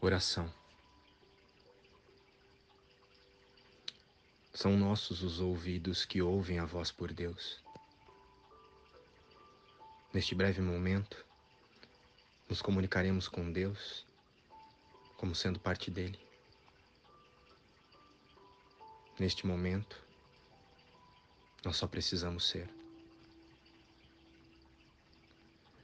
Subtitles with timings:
[0.00, 0.48] Oração.
[4.54, 7.60] São nossos os ouvidos que ouvem a voz por Deus.
[10.14, 11.26] Neste breve momento,
[12.48, 14.06] nos comunicaremos com Deus
[15.16, 16.20] como sendo parte dele.
[19.18, 20.00] Neste momento,
[21.64, 22.70] nós só precisamos ser.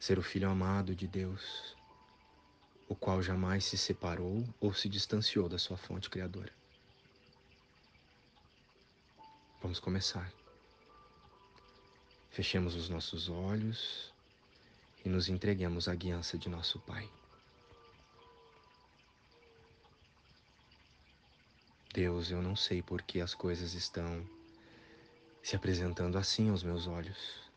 [0.00, 1.76] Ser o filho amado de Deus,
[2.88, 6.52] o qual jamais se separou ou se distanciou da sua fonte criadora.
[9.60, 10.32] Vamos começar.
[12.30, 14.12] Fechemos os nossos olhos
[15.04, 17.08] e nos entreguemos à guiança de nosso Pai.
[21.92, 24.24] Deus, eu não sei por que as coisas estão
[25.42, 27.47] se apresentando assim aos meus olhos.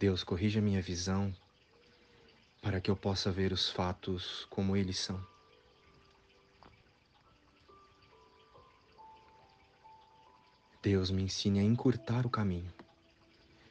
[0.00, 1.30] Deus, corrija minha visão
[2.62, 5.22] para que eu possa ver os fatos como eles são.
[10.82, 12.72] Deus me ensine a encurtar o caminho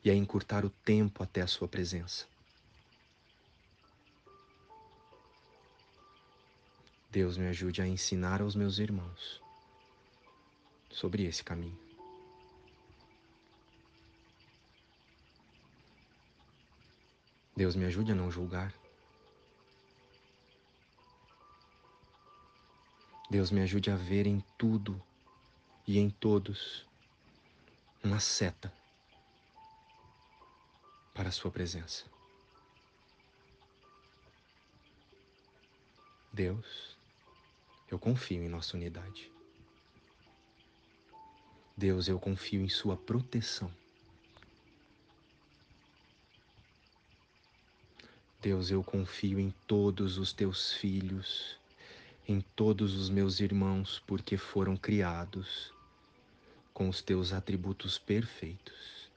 [0.05, 2.27] e a encurtar o tempo até a Sua presença.
[7.09, 9.41] Deus me ajude a ensinar aos meus irmãos
[10.91, 11.88] sobre esse caminho.
[17.59, 18.73] Deus me ajude a não julgar.
[23.29, 25.03] Deus me ajude a ver em tudo
[25.85, 26.87] e em todos
[28.01, 28.71] uma seta
[31.13, 32.05] para a Sua presença.
[36.31, 36.97] Deus,
[37.91, 39.29] eu confio em nossa unidade.
[41.75, 43.69] Deus, eu confio em Sua proteção.
[48.41, 51.57] Deus, eu confio em todos os teus filhos,
[52.25, 55.73] em todos os meus irmãos, porque foram criados
[56.73, 59.11] com os teus atributos perfeitos.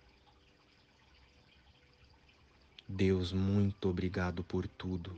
[2.88, 5.16] Deus, muito obrigado por tudo.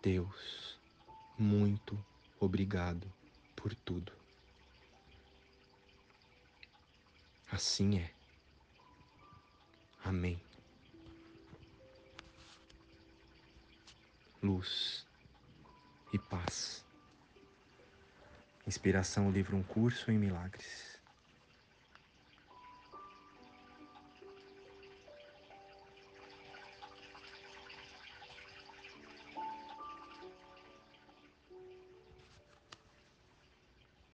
[0.00, 0.78] Deus,
[1.36, 1.98] muito
[2.38, 3.12] obrigado
[3.56, 4.12] por tudo.
[7.50, 8.10] Assim é.
[10.04, 10.40] Amém.
[14.44, 15.06] Luz
[16.12, 16.84] e paz.
[18.66, 20.93] Inspiração, livro Um Curso em Milagres.